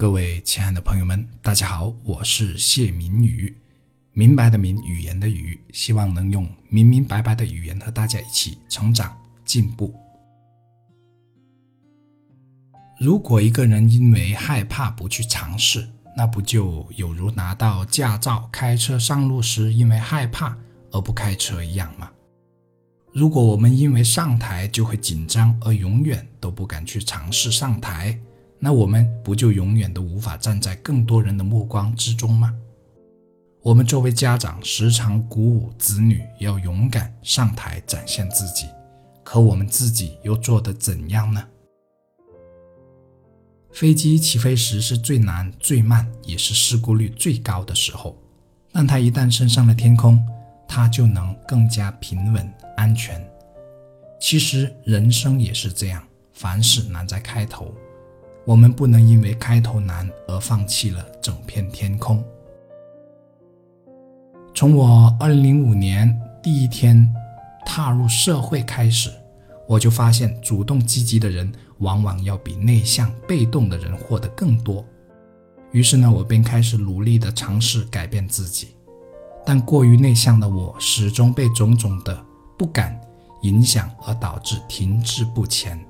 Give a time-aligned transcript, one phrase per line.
[0.00, 3.54] 各位亲爱的朋友们，大家好，我是谢明宇，
[4.14, 9.14] 明白的明，语言的语，希望能用明明白白的语言和大家一起成长
[9.44, 9.94] 进步。
[12.98, 15.86] 如果一个人因为害怕不去尝试，
[16.16, 20.56] 那不就有如拿到驾照开车上路时因为害怕
[20.92, 22.10] 而不开车一样吗？
[23.12, 28.18] 如果我们因为上台就会紧张而永远都不敢去尝试上台，
[28.62, 32.54] 那我们不就永远都无法站在更多人的目光之中吗？
[33.62, 38.66] 我们作为家长，时常鼓舞子女要勇敢上台展现自己，
[39.24, 41.42] 可我们自己又做得怎样呢？
[43.72, 48.16] 飞机起飞时是最难、最慢，也是事故率最高的时候，
[48.72, 50.22] 但它一旦升上了天空，
[50.68, 53.26] 它就能更加平稳、安全。
[54.20, 57.74] 其实人生也是这样，凡事难在开头。
[58.50, 62.20] 我们不能因为开头难而放弃了整片天空。
[64.52, 67.14] 从我2005年第一天
[67.64, 69.08] 踏入社会开始，
[69.68, 74.84] 我就发现主动积极的人往往要比内向被动的人获得更多。
[75.70, 78.74] 于是呢，我便开始努力地尝试改变自己。
[79.46, 82.20] 但过于内向的我，始终被种种的
[82.58, 83.00] 不敢
[83.42, 85.80] 影响，而导致停滞不前。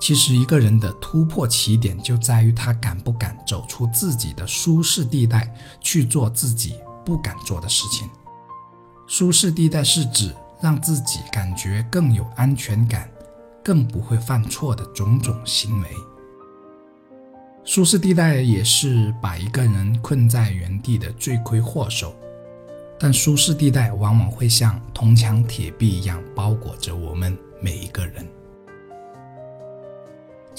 [0.00, 8.08] 其实，一个人的突破起点就在于他敢不敢走出自己的舒适地带，去做自己不敢做的事情。
[9.06, 13.10] 舒适地带是指让自己感觉更有安全感，
[13.64, 15.88] 更不会犯错的种种行为。
[17.64, 22.14] 舒适地带也是把一个人困在原地的罪魁祸首，
[22.98, 27.36] 但舒适地带往往会像铜墙铁壁一样包裹着我们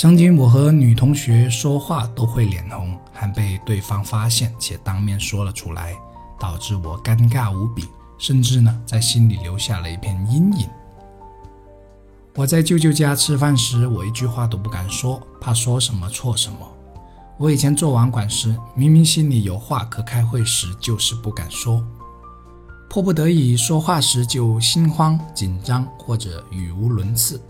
[0.00, 5.92] 曾经，我和女同学说话都会脸红，还被对方发现且当面说了出来，
[6.38, 7.84] 导致我尴尬无比，
[8.16, 10.68] 甚至呢在心里留下了一片阴影。
[12.36, 16.58] 我在舅舅家吃饭时，我一句话都不敢说，怕说什么错什么。
[17.36, 21.84] 我以前做网管时，明明心里有话，可开会时就是不敢说，
[22.88, 27.42] 迫不得已说话时就心慌紧张或者语无伦次。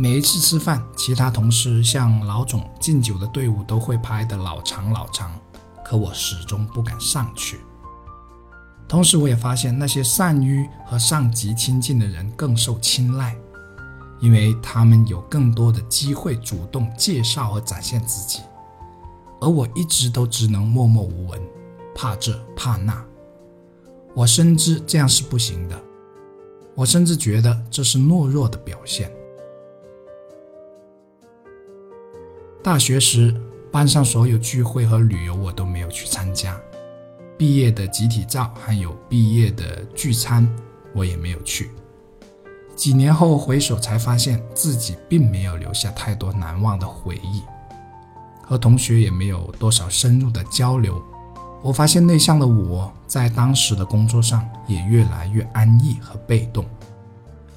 [0.00, 5.36] 每一次吃饭，其他同事向老总敬酒的队伍都会排得老长老长，
[5.84, 7.58] 可我始终不敢上去。
[8.86, 13.36] 同时，我也发现那些善于和上级亲近的人更受青睐，
[14.20, 18.38] 因为他们有更多的机会主动介绍和展现自己，
[19.40, 21.42] 而我一直都只能默默无闻，
[21.92, 23.04] 怕这怕那。
[24.14, 25.76] 我深知这样是不行的，
[26.76, 29.10] 我甚至觉得这是懦弱的表现。
[32.60, 33.34] 大学时，
[33.70, 36.58] 班上所有聚会和旅游我都没有去参加，
[37.38, 40.46] 毕业的集体照还有毕业的聚餐
[40.92, 41.70] 我也没有去。
[42.74, 47.42] 几年后回首，才发现自己并没有留下太多难忘的回忆，
[48.42, 51.00] 和同学也没有多少深入的交流。
[51.62, 56.64] 我发现内向的我在当时的工作上也越来越安逸和被动，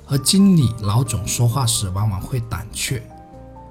[0.06, 3.02] 和经理、老总说话时往往会胆怯。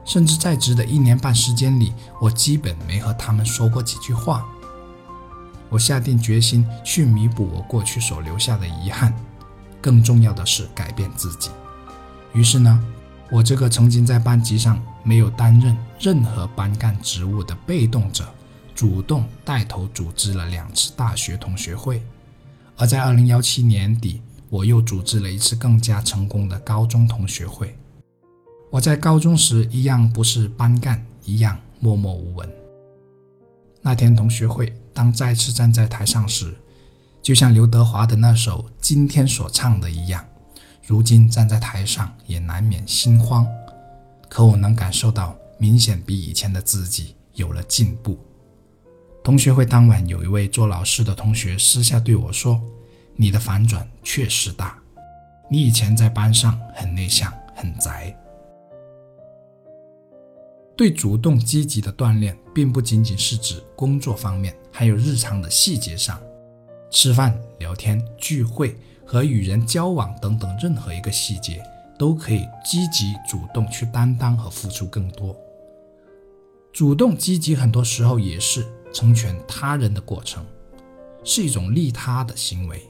[0.04, 4.46] 甚至在职的一年半时间里，我基本没和他们说过几句话。
[5.68, 9.14] 我下定决心去弥补我过去所留下的遗憾，
[9.80, 11.50] 更重要的是改变自己。
[12.32, 12.82] 于是呢，
[13.30, 18.28] 我这个曾经在班级上没有担任任何班干职务的被动者，
[18.74, 22.02] 主动带头组织了两次大学同学会，
[22.76, 27.76] 而在二零幺七年底，我又组织了一次更加成功的高中同学会。
[28.70, 32.48] 我在高中时一样不是班干，一样默默无闻。
[33.82, 36.54] 那天同学会，当再次站在台上时，
[37.20, 40.24] 就像刘德华的那首《今天》所唱的一样，
[40.86, 43.44] 如今站在台上也难免心慌。
[44.28, 48.16] 可我能感受到，明显比以前的自己有了进步。
[49.24, 52.62] 同学会当晚，有一位做老师的同学私下对我说
[53.16, 54.78] ：“你的反转确实大，
[55.50, 58.16] 你以前在班上很内向，很宅。”
[60.80, 66.18] 对主动积极的锻炼，并不仅仅是指工作方面，还有日常的细节上，
[66.90, 68.74] 吃饭、聊天、聚会
[69.04, 71.62] 和与人交往等等，任何一个细节
[71.98, 75.36] 都可以积极主动去担当和付出更多。
[76.72, 80.42] 主动积极很多时候也是成全他人的过程，
[81.22, 82.82] 是一种利他的行为。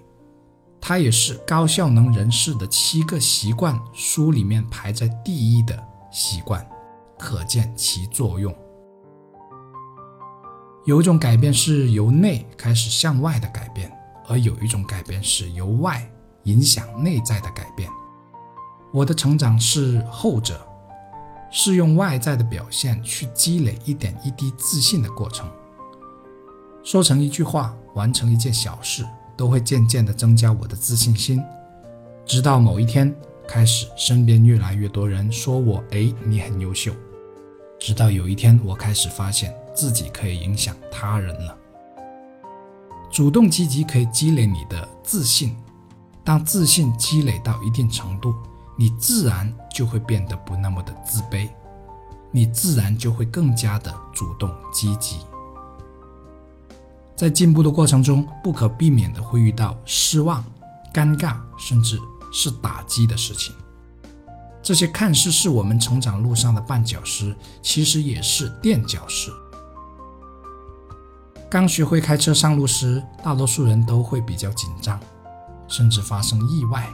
[0.81, 5.77] 它也是高效能人士的七个习惯书里面排在第一的
[6.13, 6.65] 习惯。
[7.21, 8.53] 可见其作用。
[10.87, 13.93] 有一种改变是由内开始向外的改变，
[14.27, 16.03] 而有一种改变是由外
[16.45, 17.89] 影响内在的改变。
[18.91, 20.67] 我的成长是后者，
[21.51, 25.47] 是用外在的表现去积累一点一滴自信的过程。
[26.83, 29.07] 说成一句话，完成一件小事，
[29.37, 31.45] 都会渐渐地增加我的自信心。
[32.25, 33.15] 直到某一天
[33.47, 36.91] 开始，身边越来越多人说我：“哎，你很优秀。”
[37.81, 41.57] 直到有一天，我开始发现自己可以影响他人了。
[43.11, 45.57] 主动积极可以积累你的自信，
[46.23, 48.35] 当自信积累到一定程度，
[48.77, 51.49] 你自然就会变得不那么的自卑，
[52.31, 55.17] 你自然就会更加的主动积极。
[57.17, 60.45] 在进步的过程中，不可避免的会遇到失望、
[60.93, 61.99] 尴尬，甚至
[62.31, 63.55] 是打击的事情。
[64.71, 69.33] 这些看似是我们成长路上的绊脚石，其实也是垫脚石。
[71.51, 75.01] 刚学会开车上路时，大多数人都会比较紧张，
[75.67, 76.89] 甚至发生意外。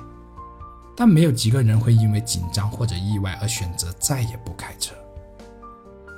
[0.96, 4.94] 但没有几个人会因为紧张或者意外而选择再也不开车。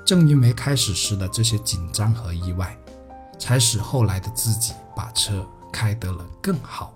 [0.06, 2.78] 正因为开始时的这些紧张和意外。
[3.36, 6.92] 才使后来的自己把车开得了更好，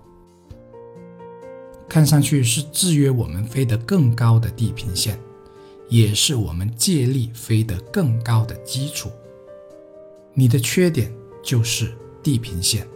[1.93, 5.15] 看上去是制约我们飞得更高的地平线，
[5.89, 9.11] 也是我们借力飞得更高的基础。
[10.33, 11.13] 你的缺点
[11.43, 12.87] 就是地平线，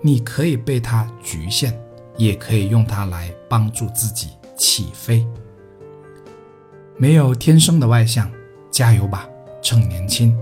[0.00, 1.74] 你可以被它局限，
[2.16, 5.26] 也可以用它来帮助自己起飞。
[6.96, 8.32] 没有天生的外向，
[8.70, 9.28] 加油吧，
[9.60, 10.34] 趁年轻。